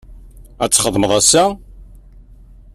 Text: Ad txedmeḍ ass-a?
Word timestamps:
Ad 0.63 0.69
txedmeḍ 0.71 1.11
ass-a? 1.19 1.43